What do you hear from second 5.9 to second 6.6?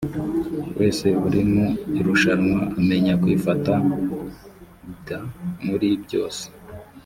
byose